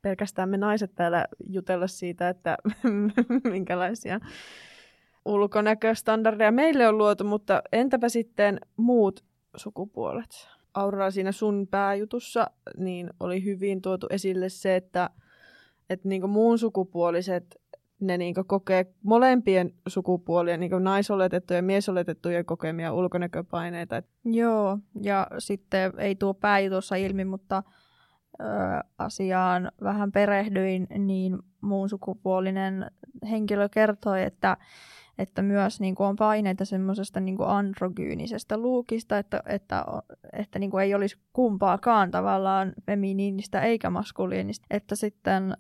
[0.01, 2.58] pelkästään me naiset täällä jutella siitä, että
[3.51, 4.19] minkälaisia
[5.25, 9.25] ulkonäköstandardeja meille on luotu, mutta entäpä sitten muut
[9.56, 10.56] sukupuolet?
[10.77, 15.09] Aurora siinä sun pääjutussa niin oli hyvin tuotu esille se, että,
[15.89, 17.61] että niin muun sukupuoliset
[17.99, 24.03] ne niin kokee molempien sukupuolien, niin naisoletettujen ja miesoletettujen kokemia ulkonäköpaineita.
[24.25, 27.63] Joo, ja sitten ei tuo pääjutussa ilmi, mutta
[28.39, 28.43] ö,
[28.97, 32.91] asiaan vähän perehdyin, niin muun sukupuolinen
[33.29, 34.57] henkilö kertoi, että
[35.17, 39.86] että myös niin kuin on paineita semmoisesta niin kuin androgyynisestä luukista, että, että,
[40.34, 45.58] että niin kuin ei olisi kumpaakaan tavallaan feminiinistä eikä maskuliinista, että sitten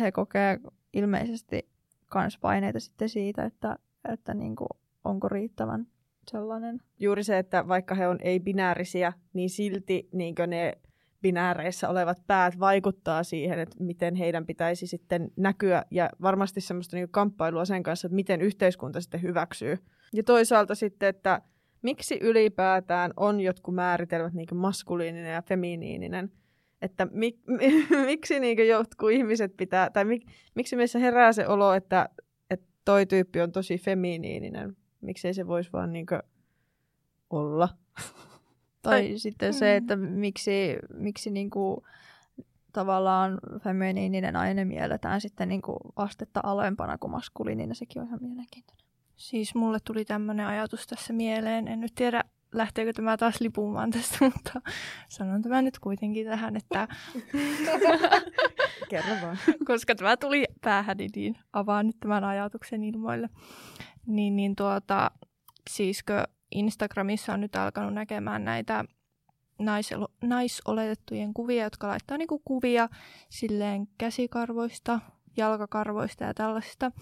[0.00, 0.60] he kokee
[0.92, 1.68] ilmeisesti
[2.14, 3.76] myös paineita sitten siitä, että,
[4.12, 4.68] että niin kuin,
[5.04, 5.86] onko riittävän
[6.30, 6.80] sellainen.
[6.98, 10.78] Juuri se, että vaikka he on ei-binäärisiä, niin silti niin ne
[11.22, 17.08] binääreissä olevat päät vaikuttaa siihen, että miten heidän pitäisi sitten näkyä ja varmasti semmoista niin
[17.10, 19.78] kamppailua sen kanssa, että miten yhteiskunta sitten hyväksyy.
[20.12, 21.42] Ja toisaalta sitten, että
[21.82, 26.32] miksi ylipäätään on jotkut määritelmät niin maskuliininen ja feminiininen.
[26.82, 30.20] Että mi, mi, miksi niin jotkut ihmiset pitää, tai mi,
[30.54, 32.08] miksi meissä herää se olo, että,
[32.50, 34.76] että toi tyyppi on tosi feminiininen.
[35.00, 36.06] Miksei se voisi vaan niin
[37.30, 37.68] olla.
[38.82, 39.18] Tai Ai.
[39.18, 40.02] sitten se, että mm.
[40.02, 41.84] miksi, miksi niinku,
[42.72, 48.86] tavallaan feminiininen aine mielletään sitten niinku astetta alempana kuin maskuliininen, sekin on ihan mielenkiintoinen.
[49.16, 51.68] Siis mulle tuli tämmöinen ajatus tässä mieleen.
[51.68, 54.60] En nyt tiedä, lähteekö tämä taas lipumaan tästä, mutta
[55.08, 56.88] sanon tämä nyt kuitenkin tähän, että...
[58.90, 59.38] Kerro vaan.
[59.66, 63.28] Koska tämä tuli päähäni, niin avaan nyt tämän ajatuksen ilmoille.
[64.06, 65.10] Niin, niin tuota,
[65.70, 68.84] siiskö Instagramissa on nyt alkanut näkemään näitä
[69.58, 72.88] naiselo- naisoletettujen kuvia, jotka laittaa niinku kuvia
[73.28, 75.00] silleen käsikarvoista,
[75.36, 76.92] jalkakarvoista ja tällaista,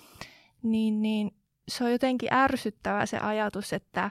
[0.62, 1.30] niin, niin
[1.68, 4.10] se on jotenkin ärsyttävä se ajatus, että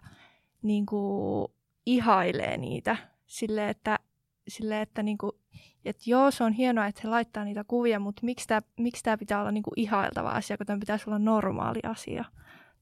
[0.62, 1.54] niinku
[1.86, 4.00] ihailee niitä sille, että,
[4.48, 5.40] sille, että niinku,
[5.86, 9.40] et joo, se on hienoa, että he laittaa niitä kuvia, mutta miksi tämä miksi pitää
[9.42, 12.26] olla niinku ihailtava asia, kun tämä pitäisi olla normaali asia.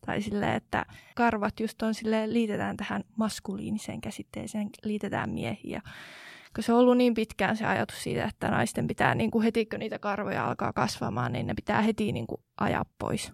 [0.05, 5.81] Tai silleen, että karvat just on silleen, liitetään tähän maskuliiniseen käsitteeseen, liitetään miehiä.
[6.55, 9.65] Kun se on ollut niin pitkään se ajatus siitä, että naisten pitää niin kuin heti,
[9.65, 13.33] kun niitä karvoja alkaa kasvamaan, niin ne pitää heti niin kuin ajaa pois.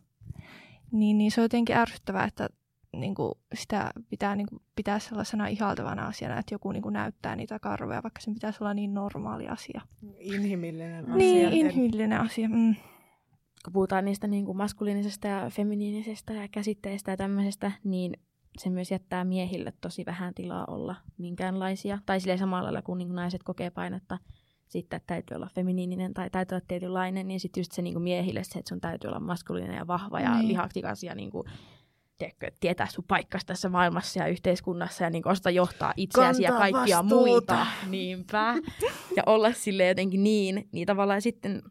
[0.92, 2.50] Niin, niin se on jotenkin ärsyttävää, että
[2.94, 7.36] niin kuin, sitä pitää niin kuin, pitää sellaisena ihaltavana asiana, että joku niin kuin, näyttää
[7.36, 9.82] niitä karvoja, vaikka sen pitäisi olla niin normaali asia.
[10.20, 11.16] Inhimillinen asia.
[11.16, 12.50] Niin, inhimillinen asia.
[12.50, 12.76] Mm.
[13.64, 18.18] Kun puhutaan niistä niin kuin maskuliinisesta ja feminiinisesta ja käsitteistä ja tämmöisestä, niin
[18.58, 22.00] se myös jättää miehille tosi vähän tilaa olla minkäänlaisia.
[22.06, 24.18] Tai sille samalla lailla, kun niin naiset kokee painetta
[24.68, 28.04] sitten, että täytyy olla feminiininen tai täytyy olla tietynlainen, niin sitten just se niin kuin
[28.04, 30.48] miehille se, että sun täytyy olla maskuliininen ja vahva ja niin.
[30.48, 31.48] lihaksikas ja niin kuin,
[32.18, 36.72] tiedätkö, tietää sun paikkas tässä maailmassa ja yhteiskunnassa ja niin osta johtaa itseäsi Kantaa ja
[36.72, 37.26] kaikkia vastuuta.
[37.26, 37.68] muita.
[37.90, 38.56] Niinpä.
[39.18, 41.62] ja olla sille jotenkin niin, niin tavallaan sitten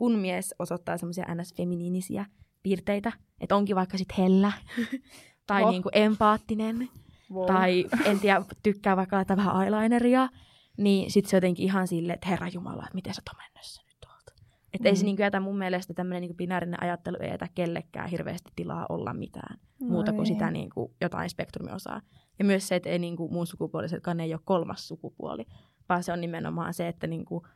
[0.00, 2.24] kun mies osoittaa semmoisia ns-feminiinisiä
[2.62, 4.52] piirteitä, että onkin vaikka sitten hellä
[5.46, 5.70] tai oh.
[5.70, 6.88] niinku empaattinen
[7.32, 7.46] wow.
[7.46, 10.28] tai en tiedä, tykkää vaikka laittaa vähän eyelineria,
[10.76, 13.96] niin sitten se jotenkin ihan silleen, että herra Jumala, että miten sä oot mennessä nyt
[14.00, 14.32] tuolta.
[14.72, 14.90] Että mm.
[14.90, 15.06] ei se mm.
[15.06, 19.58] niinku jätä mun mielestä tämmöinen niinku binäärinen ajattelu ei jätä kellekään hirveästi tilaa olla mitään
[19.80, 20.26] no muuta kuin ei.
[20.26, 22.00] sitä niinku jotain spektrumiosaa.
[22.38, 25.46] Ja myös se, että ei niinku muun sukupuolisetkaan ei ole kolmas sukupuoli,
[25.88, 27.46] vaan se on nimenomaan se, että niinku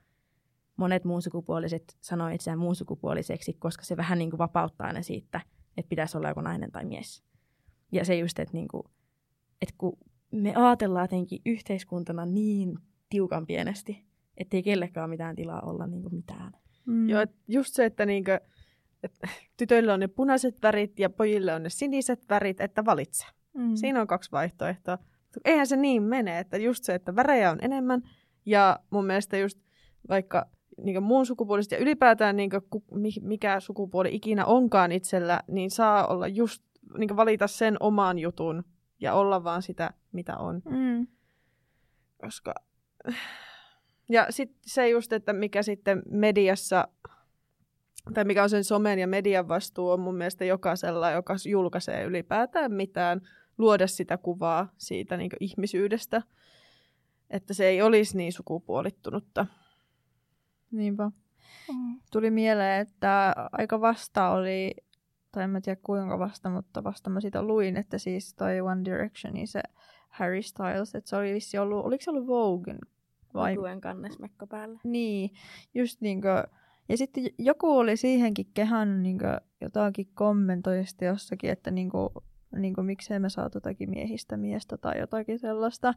[0.76, 5.40] monet muun sukupuoliset sanoo itseään muun sukupuoliseksi, koska se vähän niinku vapauttaa ne siitä,
[5.76, 7.24] että pitäisi olla joku nainen tai mies.
[7.92, 8.90] Ja se just, että niinku,
[9.62, 9.98] että kun
[10.30, 12.78] me ajatellaan jotenkin yhteiskuntana niin
[13.10, 14.04] tiukan pienesti,
[14.36, 16.52] ettei kellekään mitään tilaa olla niin kuin mitään.
[16.86, 17.08] Mm.
[17.08, 18.30] Joo, just se, että niinku,
[19.02, 19.18] et
[19.56, 23.26] tytöillä on ne punaiset värit ja pojille on ne siniset värit, että valitse.
[23.54, 23.74] Mm.
[23.74, 24.98] Siinä on kaksi vaihtoehtoa.
[25.44, 28.02] Eihän se niin mene, että just se, että värejä on enemmän
[28.46, 29.58] ja mun mielestä just
[30.08, 30.46] vaikka
[30.82, 32.84] niin muun sukupuoliset ja ylipäätään niin kuin,
[33.22, 36.62] mikä sukupuoli ikinä onkaan itsellä, niin saa olla just
[36.98, 38.64] niin valita sen oman jutun
[39.00, 40.62] ja olla vaan sitä, mitä on.
[40.64, 41.06] Mm.
[42.20, 42.54] Koska
[44.08, 46.88] ja sitten se just, että mikä sitten mediassa,
[48.14, 52.72] tai mikä on sen somen ja median vastuu, on mun mielestä jokaisella, joka julkaisee ylipäätään
[52.72, 53.20] mitään,
[53.58, 56.22] luoda sitä kuvaa siitä niin ihmisyydestä,
[57.30, 59.46] että se ei olisi niin sukupuolittunutta.
[60.74, 61.10] Niinpä.
[61.68, 62.00] Mm.
[62.12, 64.74] Tuli mieleen, että aika vasta oli,
[65.32, 69.34] tai en tiedä kuinka vasta, mutta vasta mä siitä luin, että siis toi One Direction,
[69.46, 69.62] se
[70.08, 72.74] Harry Styles, että se oli vissi ollut, oliko se ollut Vogue
[73.34, 73.56] vai...
[73.56, 74.80] Luen kannesmekko päällä.
[74.84, 75.30] Niin,
[75.74, 76.44] just niinkö,
[76.88, 81.98] ja sitten joku oli siihenkin kehannut niinkö jotakin kommentoista jossakin, että niinkö,
[82.56, 83.50] niinkö miksei me saa
[83.86, 85.94] miehistä miestä tai jotakin sellaista.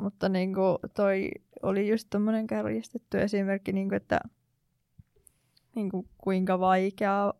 [0.00, 0.60] Mutta niinkö
[0.94, 1.30] toi
[1.62, 4.20] oli just tommonen kärjistetty esimerkki, niinkö, että
[5.74, 7.34] niinkö, kuinka vaikeaa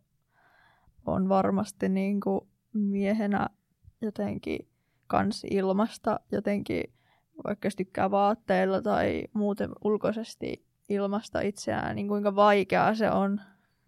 [1.07, 2.31] on varmasti niinkö
[2.73, 3.47] miehenä
[4.01, 4.69] jotenkin
[5.07, 6.85] kans ilmasta jotenkin
[7.45, 13.41] vaikka jos tykkää vaatteilla tai muuten ulkoisesti ilmasta itseään, niin kuinka vaikeaa se on,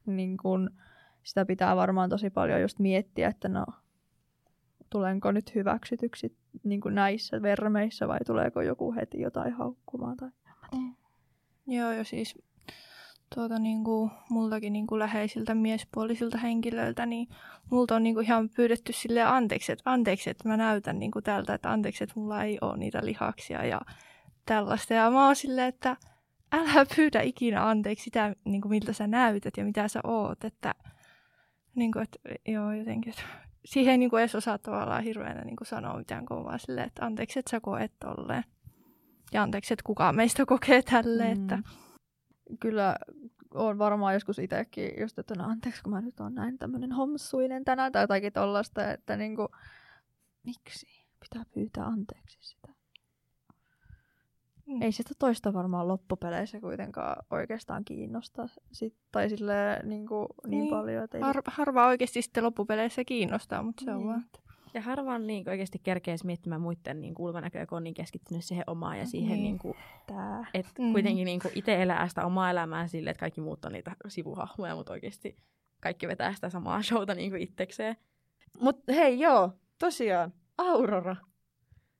[0.06, 0.70] niin kun
[1.22, 3.66] sitä pitää varmaan tosi paljon just miettiä, että no,
[4.90, 10.16] tulenko nyt hyväksytyksi niin kuin näissä vermeissä vai tuleeko joku heti jotain haukkumaan.
[10.16, 10.30] Tai...
[10.74, 10.94] Mm.
[11.66, 12.38] Joo, ja siis
[13.34, 17.28] tuota, niin kuin, multakin niin kuin läheisiltä miespuolisilta henkilöiltä, niin
[17.70, 21.22] multa on niin kuin, ihan pyydetty sille anteeksi, että anteeksi, että mä näytän niin kuin,
[21.22, 23.80] tältä, että anteeksi, että mulla ei ole niitä lihaksia ja
[24.46, 24.94] tällaista.
[24.94, 25.96] Ja mä oon silleen, että
[26.52, 30.44] älä pyydä ikinä anteeksi sitä, niin kuin, miltä sä näytät ja mitä sä oot.
[30.44, 30.74] Että,
[31.74, 33.22] niin kuin, että joo, jotenkin, että
[33.64, 36.86] siihen ei niin kuin, edes osaa tavallaan hirveänä niin kuin, sanoa mitään, kun vaan silleen,
[36.86, 38.44] että anteeksi, että sä koet tolleen.
[39.32, 41.42] Ja anteeksi, että kukaan meistä kokee tälleen, mm.
[41.42, 41.58] että
[42.60, 42.96] kyllä
[43.54, 47.64] on varmaan joskus itsekin just, että no anteeksi, kun mä nyt on näin tämmöinen homsuinen
[47.64, 49.48] tänään tai jotakin tollasta, että niinku,
[50.42, 50.86] miksi
[51.20, 52.71] pitää pyytää anteeksi sitä.
[54.72, 54.82] Mm.
[54.82, 58.48] Ei sitä toista varmaan loppupeleissä kuitenkaan oikeastaan kiinnosta.
[58.72, 61.04] Sit, tai sille niin, kuin, niin, niin paljon.
[61.04, 61.22] Että ei...
[61.22, 64.00] Har, harva oikeasti sitten loppupeleissä kiinnostaa, mutta se niin.
[64.00, 64.24] on vaan.
[64.74, 68.98] Ja harvaan niin oikeasti kerkeisi miettimään muiden niin ulkonäköä, kun on niin keskittynyt siihen omaan
[68.98, 69.42] ja siihen, niin.
[69.42, 69.74] Niin kuin,
[70.54, 70.92] että mm.
[70.92, 74.76] kuitenkin niin kuin itse elää sitä omaa elämää sille, että kaikki muut on niitä sivuhahmoja,
[74.76, 75.36] mutta oikeasti
[75.80, 77.96] kaikki vetää sitä samaa showta niin kuin itsekseen.
[78.60, 81.16] Mutta hei joo, tosiaan, Aurora.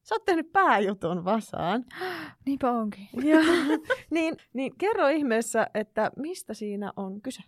[0.03, 1.85] Sä oot tehnyt pääjutun Vasaan.
[2.47, 3.09] Niinpä onkin.
[4.11, 7.43] niin, niin kerro ihmeessä, että mistä siinä on kyse?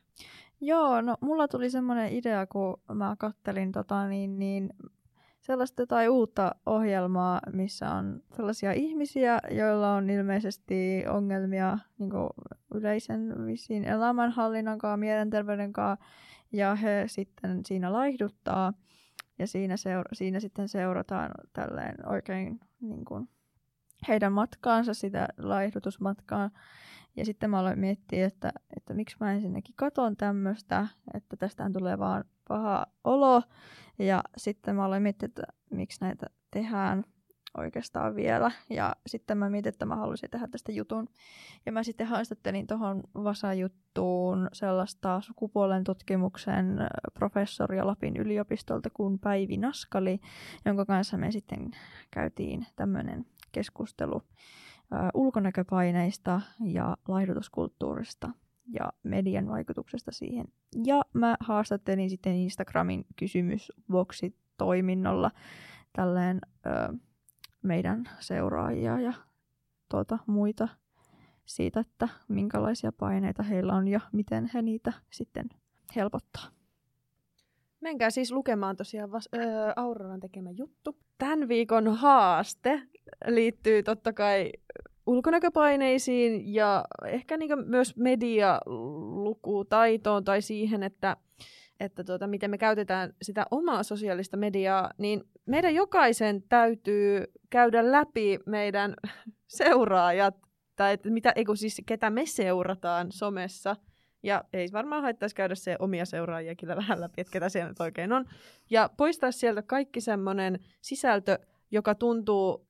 [0.60, 4.70] Joo, no mulla tuli semmoinen idea, kun mä kattelin tota, niin, niin
[5.40, 12.12] sellaista jotain uutta ohjelmaa, missä on sellaisia ihmisiä, joilla on ilmeisesti ongelmia niin
[12.74, 16.04] yleisen vissiin elämänhallinnan kanssa, mielenterveyden kanssa,
[16.52, 18.72] ja he sitten siinä laihduttaa,
[19.38, 23.28] ja siinä, seura- siinä sitten seurataan tälleen oikein niin kuin,
[24.08, 26.50] heidän matkaansa, sitä laihdutusmatkaa.
[27.16, 31.98] Ja sitten mä aloin miettiä, että, että miksi mä ensinnäkin katon tämmöistä, että tästähän tulee
[31.98, 33.42] vaan paha olo,
[33.98, 37.04] Ja sitten mä aloin miettiä, että miksi näitä tehdään
[37.58, 38.50] oikeastaan vielä.
[38.70, 41.08] Ja sitten mä mietin, että mä haluaisin tehdä tästä jutun.
[41.66, 46.78] Ja mä sitten haastattelin tuohon Vasa-juttuun sellaista sukupuolen tutkimuksen
[47.14, 50.20] professoria Lapin yliopistolta kuin Päivi Naskali,
[50.64, 51.70] jonka kanssa me sitten
[52.10, 54.22] käytiin tämmöinen keskustelu
[55.14, 58.30] ulkonäköpaineista ja laihdutuskulttuurista
[58.72, 60.46] ja median vaikutuksesta siihen.
[60.84, 65.30] Ja mä haastattelin sitten Instagramin kysymysboksi toiminnolla
[65.92, 66.70] tälleen ö,
[67.64, 69.12] meidän seuraajia ja
[69.90, 70.68] tuota, muita
[71.44, 75.46] siitä, että minkälaisia paineita heillä on ja miten he niitä sitten
[75.96, 76.46] helpottaa.
[77.80, 79.40] Menkää siis lukemaan tosiaan vas- äh,
[79.76, 80.96] Auroran tekemä juttu.
[81.18, 82.82] Tämän viikon haaste
[83.26, 84.52] liittyy totta kai
[85.06, 91.16] ulkonäköpaineisiin ja ehkä niin myös medialukutaitoon tai siihen, että,
[91.80, 98.38] että tuota, miten me käytetään sitä omaa sosiaalista mediaa, niin meidän jokaisen täytyy käydä läpi
[98.46, 98.94] meidän
[99.58, 100.34] seuraajat,
[100.76, 103.76] tai että mitä, ei siis ketä me seurataan somessa,
[104.22, 107.80] ja ei varmaan haittaisi käydä se omia seuraajia kyllä vähän läpi, että ketä siellä nyt
[107.80, 108.24] oikein on.
[108.70, 111.38] Ja poistaa sieltä kaikki semmoinen sisältö,
[111.70, 112.68] joka tuntuu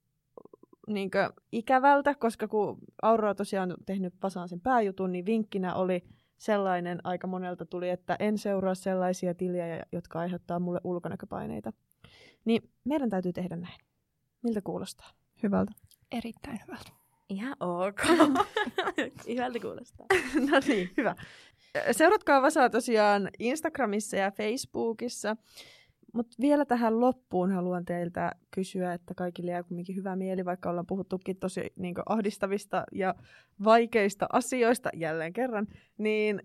[0.88, 1.10] niin
[1.52, 6.04] ikävältä, koska kun Aurora tosiaan on tehnyt Pasaan sen pääjutun, niin vinkkinä oli
[6.38, 11.72] sellainen aika monelta tuli, että en seuraa sellaisia tilejä, jotka aiheuttaa mulle ulkonäköpaineita.
[12.44, 13.80] Niin meidän täytyy tehdä näin.
[14.42, 15.10] Miltä kuulostaa?
[15.42, 15.72] Hyvältä.
[16.12, 16.90] Erittäin hyvältä.
[17.28, 18.00] Ihan ok.
[19.28, 20.06] Hyvältä kuulostaa.
[20.50, 21.14] no niin, hyvä.
[21.92, 25.36] Seuratkaa Vasaa tosiaan Instagramissa ja Facebookissa.
[26.14, 30.86] Mutta vielä tähän loppuun haluan teiltä kysyä, että kaikille jää kuitenkin hyvä mieli, vaikka ollaan
[30.86, 33.14] puhuttukin tosi niin ahdistavista ja
[33.64, 35.66] vaikeista asioista jälleen kerran,
[35.98, 36.42] niin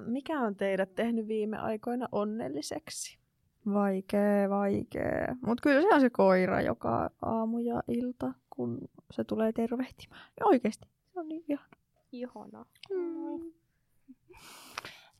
[0.00, 3.18] mikä on teidät tehnyt viime aikoina onnelliseksi?
[3.66, 5.26] Vaikee, vaikee.
[5.46, 8.78] Mutta kyllä se on se koira joka aamu ja ilta, kun
[9.12, 10.22] se tulee tervehtimään.
[10.40, 11.76] Ja oikeasti, se on niin ihana.
[12.12, 12.66] Ihana.
[12.90, 13.52] Mm.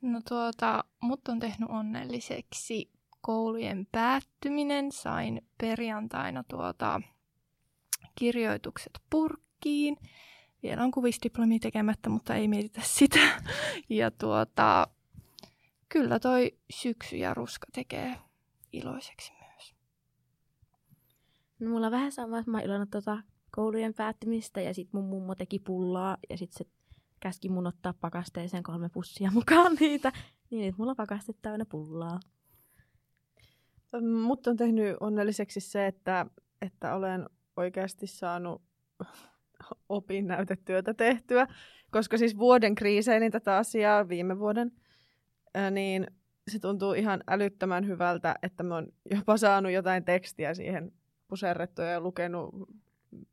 [0.02, 4.92] No tuota, mut on tehnyt onnelliseksi koulujen päättyminen.
[4.92, 7.00] Sain perjantaina tuota
[8.14, 9.96] kirjoitukset purkkiin.
[10.62, 13.20] Vielä on kuvisdiplomi tekemättä, mutta ei mietitä sitä.
[13.88, 14.88] Ja tuota,
[15.88, 18.18] kyllä toi syksy ja ruska tekee
[18.72, 19.74] iloiseksi myös.
[21.60, 23.22] No, mulla on vähän sama, että mä oon tuota
[23.56, 26.70] koulujen päättymistä ja sitten mun mummo teki pullaa ja sitten se
[27.20, 30.12] käski mun ottaa pakasteeseen kolme pussia mukaan niitä.
[30.50, 31.32] Niin, että mulla on pakaste
[31.68, 32.20] pullaa.
[34.22, 36.26] Mut on tehnyt onnelliseksi se, että,
[36.62, 37.26] että olen
[37.56, 38.62] oikeasti saanut
[39.88, 41.46] opinnäytetyötä tehtyä,
[41.90, 44.72] koska siis vuoden kriiseilin tätä asiaa viime vuoden,
[45.70, 46.06] niin
[46.50, 50.92] se tuntuu ihan älyttömän hyvältä, että mä oon jopa saanut jotain tekstiä siihen
[51.28, 52.54] puserrettua ja lukenut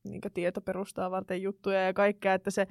[0.04, 2.68] niin tietoperustaa varten juttuja ja kaikkea, että se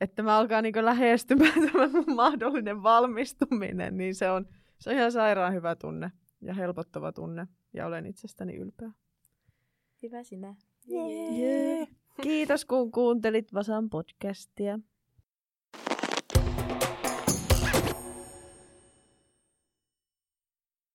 [0.00, 4.46] että mä alkaa niin lähestymään tämä mahdollinen valmistuminen, niin se on,
[4.78, 6.10] se on ihan sairaan hyvä tunne
[6.44, 8.90] ja helpottava tunne ja olen itsestäni ylpeä.
[10.02, 10.54] Hyvä sinä.
[10.90, 11.38] Yeah.
[11.38, 11.88] Yeah.
[12.22, 14.78] Kiitos kun kuuntelit Vasan podcastia.